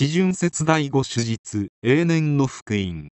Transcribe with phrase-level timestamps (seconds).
[0.00, 3.08] 四旬節第五手術永年の福音。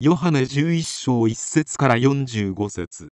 [0.00, 3.10] ヨハネ11章1節から45節。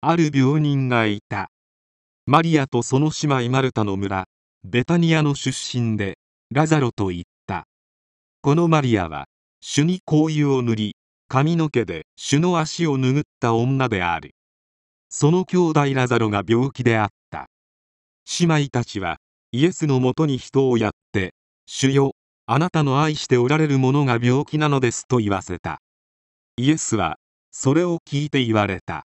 [0.00, 1.50] ある病人がいた。
[2.24, 4.24] マリアとその姉妹マルタの村
[4.64, 6.16] ベタニアの出身で
[6.50, 7.66] ラザロと言った。
[8.40, 9.26] このマリアは
[9.60, 10.96] 主に香油を塗り
[11.28, 14.30] 髪の毛で主の足を拭った女である。
[15.10, 17.50] その兄弟ラザロが病気であった。
[18.40, 19.18] 姉妹たちは
[19.52, 21.34] イエスのもとに人をやって
[21.66, 22.14] 主よ
[22.46, 25.80] あなたの愛しておられる者が病気なのですと言わせた。
[26.56, 27.16] イエスは
[27.50, 29.06] それを聞いて言われた。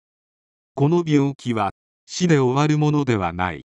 [0.74, 1.72] この病気は
[2.08, 3.66] 死で終わるものではない。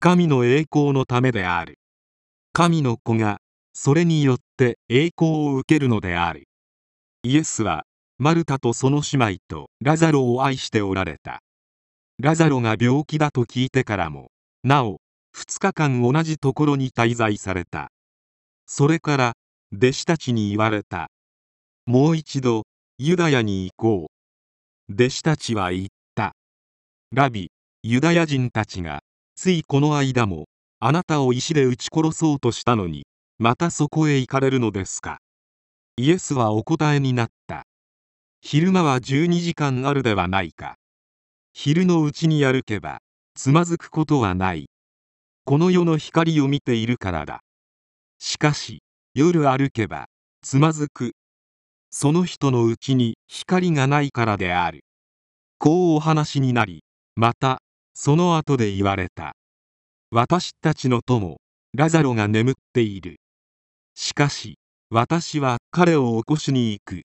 [0.00, 1.78] 神の栄光のためである。
[2.52, 3.38] 神の子が
[3.74, 6.48] それによって栄光を受けるのである。
[7.22, 7.84] イエスは
[8.18, 11.42] マルタとその姉妹とラザロを愛しておられた。
[12.18, 14.30] ラザロが病気だと聞いてからも
[14.62, 15.00] なお
[15.36, 17.90] 2日間同じところに滞在された。
[18.66, 19.32] それから
[19.74, 21.08] 弟子たちに言われた。
[21.86, 22.64] もう一度
[22.98, 24.10] ユダヤに行こ
[24.88, 24.92] う。
[24.92, 26.32] 弟子たちは言った。
[27.12, 27.50] ラビ
[27.82, 29.00] ユダヤ人たちが
[29.36, 30.46] ついこの間も
[30.80, 33.04] あなたを石で撃ち殺そうとしたのに
[33.38, 35.18] またそこへ行かれるのですか。
[35.96, 37.64] イエスはお答えになった。
[38.40, 40.76] 昼間は12時間あるではないか。
[41.52, 42.98] 昼のうちに歩けば
[43.34, 44.68] つまずくことはない。
[45.44, 47.40] この世の光を見ているからだ。
[48.18, 48.82] しかし
[49.14, 50.06] 夜歩けば
[50.42, 51.12] つまずく。
[51.90, 54.84] その人のうちに光がないからである。
[55.58, 57.62] こうお話になりまた
[57.94, 59.34] その後で言われた。
[60.10, 61.38] 私たちの友
[61.74, 63.16] ラザロが眠っている。
[63.94, 64.58] しかし
[64.90, 67.02] 私は彼を起こしに行く。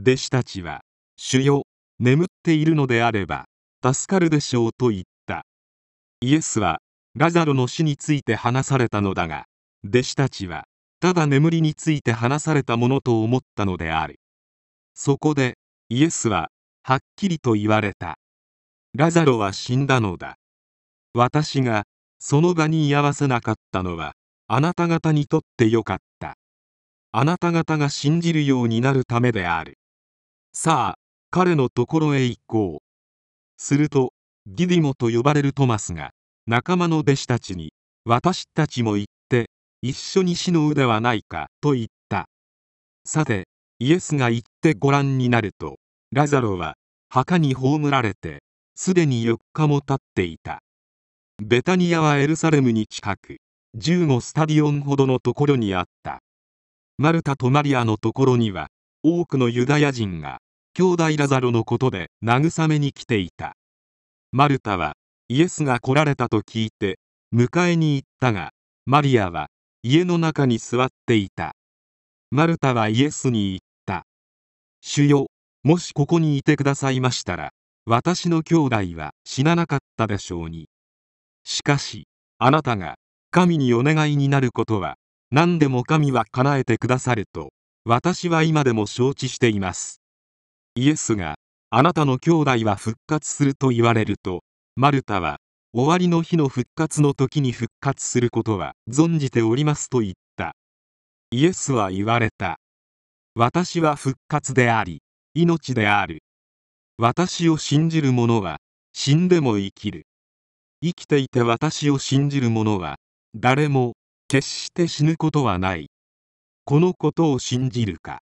[0.00, 0.80] 弟子たちは
[1.16, 1.64] 主よ
[1.98, 3.44] 眠っているのであれば
[3.84, 5.44] 助かるでしょうと言った。
[6.20, 6.78] イエスは
[7.14, 9.44] ラザロの死について話されたのだが
[9.84, 10.64] 弟子たちは
[11.00, 14.18] ただ眠りについて話されたものと思ったのである。
[14.94, 15.56] そこで
[15.88, 16.50] イエスは
[16.82, 18.18] はっきりと言われた。
[18.94, 20.36] ラザロは死んだのだ。
[21.14, 21.84] 私が
[22.18, 24.14] その場に居合わせなかったのは
[24.48, 26.36] あなた方にとってよかった。
[27.12, 29.78] あなた方が信じるようになるためである。
[30.52, 30.98] さあ
[31.30, 33.62] 彼のところへ行こう。
[33.62, 34.12] すると
[34.46, 36.10] ディディモと呼ばれるトマスが
[36.46, 37.72] 仲間の弟子たちに
[38.04, 39.17] 私たちも行って
[39.80, 42.28] 一緒に死のうではないかと言った。
[43.04, 43.46] さて
[43.78, 45.76] イエスが行ってご覧になると
[46.10, 46.74] ラザロは
[47.08, 48.42] 墓に葬られて
[48.74, 50.60] すでに4日も経っていた。
[51.40, 53.36] ベタニアはエルサレムに近く
[53.76, 56.20] 15スタディオンほどのところにあった。
[56.96, 58.68] マルタとマリアのところには
[59.04, 60.38] 多くのユダヤ人が
[60.74, 63.54] 兄弟ラザロのことで慰めに来ていた。
[64.32, 64.94] マルタは
[65.28, 66.98] イエスが来られたと聞いて
[67.32, 68.50] 迎えに行ったが
[68.86, 69.48] マリアは
[69.84, 71.54] 家の中に座っていた。
[72.32, 74.06] マルタはイエスに言った。
[74.80, 75.28] 主よ
[75.62, 77.52] もしここにいてくださいましたら
[77.86, 80.68] 私の兄弟は死ななかったでしょうに。
[81.44, 82.08] しかし
[82.38, 82.96] あなたが
[83.30, 84.96] 神にお願いになることは
[85.30, 87.50] 何でも神は叶えてくださると
[87.84, 90.00] 私は今でも承知しています。
[90.74, 91.36] イエスが
[91.70, 94.42] あなたの兄弟は復活すると言われると
[94.74, 95.38] マルタは
[95.74, 100.56] 終わりの日の復活の時に復活することは存じておりますと言った。
[101.30, 102.58] イエスは言われた。
[103.34, 105.02] 私は復活であり
[105.34, 106.22] 命である。
[106.96, 108.60] 私を信じる者は
[108.94, 110.06] 死んでも生きる。
[110.82, 112.96] 生きていて私を信じる者は
[113.34, 113.92] 誰も
[114.26, 115.90] 決して死ぬことはない。
[116.64, 118.20] このことを信じるか。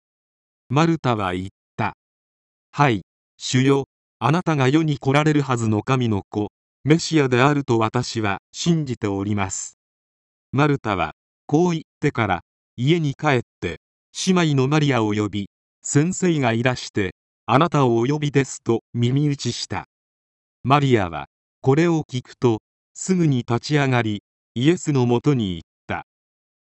[0.68, 1.48] マルタは言っ
[1.78, 1.96] た。
[2.74, 3.04] はい
[3.38, 3.86] 主よ
[4.20, 6.50] あなたが世に来られるはずの神の子。
[6.86, 9.78] メシアであると私は信じております。
[10.54, 11.12] マルタは
[11.46, 12.42] こう言ってから
[12.78, 13.82] 家に帰って
[14.26, 15.50] 姉妹のマリアを呼び
[15.84, 19.88] 先生がいらしてあなたをお呼びですと耳打ちした。
[20.64, 21.28] マリアは
[21.62, 22.62] これを聞くと
[22.94, 24.24] すぐに立ち上がり
[24.56, 26.06] イエスのもとに行った。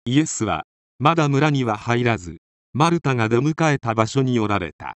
[0.04, 0.66] イエスは
[1.00, 2.40] まだ村には入らず
[2.74, 4.98] マルタが出迎えた場所におられた。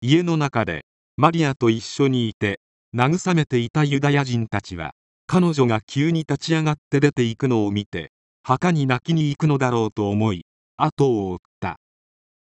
[0.00, 0.86] 家の中で
[1.18, 2.60] マリアと一緒にいて
[2.94, 4.92] 慰めていたユダヤ人たちは
[5.26, 8.12] 彼女が急に立ち上がって出ていくのを見て
[8.42, 10.44] 墓に泣きに行くのだろうと思い
[10.76, 11.78] 後を追った。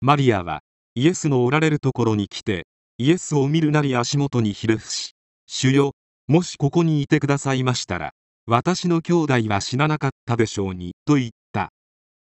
[0.00, 0.60] マリアは
[0.94, 2.68] イエスのおられるところに来て
[2.98, 5.16] イエスを見るなり足元にひれ伏し
[5.48, 5.94] 主よ
[6.28, 8.12] もしここにいてくださいましたら
[8.46, 11.70] 私の兄弟は死ななかったでしょうにと言った。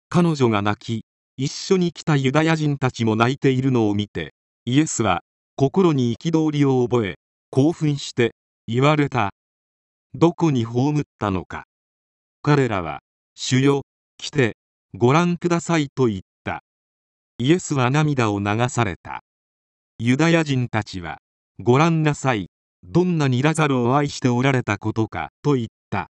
[0.08, 1.04] 彼女が泣き
[1.36, 4.32] 一緒に来たユダヤ人たちも泣いているのを見て
[4.64, 5.20] イエスは
[5.56, 7.16] 心に憤りを覚え
[7.50, 8.34] 興奮して
[8.68, 9.30] 言われた。
[10.14, 11.64] どこに葬ったのか。
[12.42, 13.00] 彼らは
[13.34, 13.82] 主よ
[14.18, 14.56] 来て
[14.94, 16.62] ご覧くださいと言った。
[17.38, 19.20] イエスは涙を流された。
[19.98, 21.18] ユダヤ人たちは
[21.58, 22.48] ご覧なさい。
[22.82, 26.08] どんなにラザロを愛しておられたことかと言った。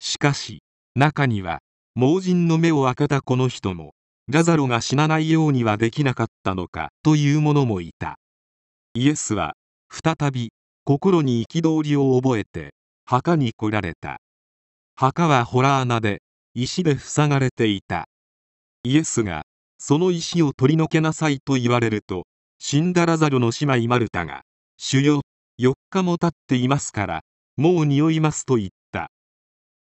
[0.00, 0.62] しかし
[0.94, 1.60] 中には
[1.94, 3.92] 盲人の目を開けたこの人も
[4.28, 8.16] ラザロが死なないようにはできなかったのかという者もいた。
[8.94, 9.54] イエスは
[10.02, 10.50] 再び
[10.84, 12.74] 心に憤りを覚えて
[13.04, 14.18] 墓に来られた。
[14.96, 16.20] 墓は洞穴で
[16.54, 18.06] 石で塞がれていた。
[18.82, 19.44] イエスが
[19.78, 22.26] その石を取り除けなさいと言われると
[22.58, 24.42] 死んだラザロの姉妹マルタが
[24.78, 25.20] 主よ
[25.60, 27.20] 4日も経っていますから
[27.56, 29.12] もう匂いますと言った。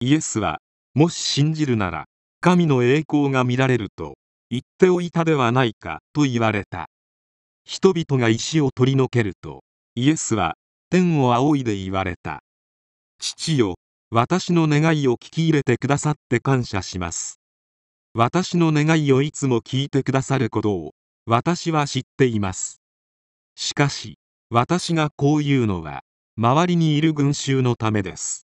[0.00, 0.60] イエスは
[0.94, 2.06] もし信じるなら
[2.40, 4.16] 神の栄光が見られると
[4.48, 6.88] 言っておいたではないかと言われた。
[7.66, 9.60] 人々が石を取り除けると
[10.00, 10.54] イエスは
[10.90, 12.44] 天を仰いで言われた。
[13.18, 13.74] 父よ
[14.12, 17.40] 私の願いを聞き入れてくださって感謝します。
[18.14, 20.92] 私の願いをいつも聞いてくださることを
[21.26, 22.80] 私は知っています。
[23.56, 24.18] しかし
[24.50, 26.04] 私がこう言うのは
[26.36, 28.46] 周りにいる群衆のためです。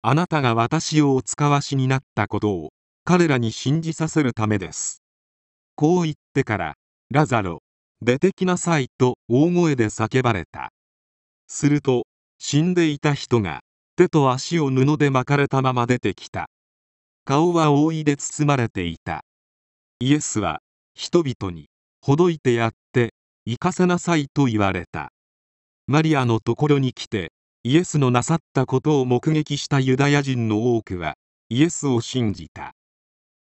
[0.00, 2.70] あなたが私をお使わしになったことを
[3.04, 5.02] 彼らに信じさせるためです。
[5.76, 6.74] こう言ってから
[7.10, 7.60] ラザロ
[8.02, 10.70] 出てきなさいと大声で叫ばれた。
[11.48, 12.04] すると
[12.38, 13.60] 死んでいた人が
[13.96, 16.48] 手と足を布で巻かれたまま出てきた。
[17.26, 19.22] 顔は覆いで包まれていた。
[19.98, 20.60] イエスは
[20.94, 21.68] 人々に
[22.00, 23.12] ほどいてやって
[23.44, 25.10] 行かせなさいと言われた。
[25.86, 27.32] マリアのところに来て
[27.64, 31.16] イエスのなさったことを目撃したユダヤ人の多くは
[31.50, 32.72] イエスを信じた。